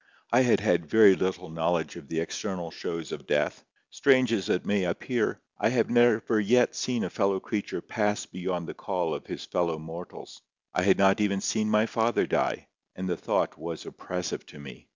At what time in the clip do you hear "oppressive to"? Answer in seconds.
13.85-14.57